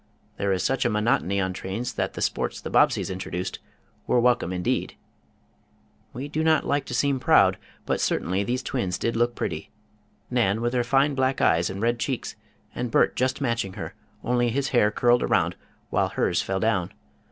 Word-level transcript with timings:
There 0.37 0.51
is 0.51 0.63
such 0.63 0.83
a 0.83 0.89
monotony 0.89 1.39
on 1.39 1.53
trains 1.53 1.93
that 1.93 2.15
the 2.15 2.23
sports 2.23 2.59
the 2.59 2.71
Bobbseys 2.71 3.11
introduced 3.11 3.59
were 4.07 4.19
welcome 4.19 4.51
indeed. 4.51 4.95
We 6.11 6.27
do 6.27 6.43
not 6.43 6.65
like 6.65 6.85
to 6.85 6.95
seem 6.95 7.19
proud, 7.19 7.59
but 7.85 8.01
certainly 8.01 8.43
these 8.43 8.63
twins 8.63 8.97
did 8.97 9.15
look 9.15 9.35
pretty. 9.35 9.69
Nan 10.31 10.59
with 10.59 10.73
her 10.73 10.83
fine 10.83 11.13
back 11.13 11.39
eyes 11.39 11.69
and 11.69 11.83
red 11.83 11.99
cheeks, 11.99 12.35
and 12.73 12.89
Bert 12.89 13.15
just 13.15 13.41
matching 13.41 13.73
her; 13.73 13.93
only 14.23 14.49
his 14.49 14.69
hair 14.69 14.89
curled 14.89 15.21
around, 15.21 15.55
while 15.91 16.09
hers 16.09 16.41
fell 16.41 16.59
down. 16.59 16.91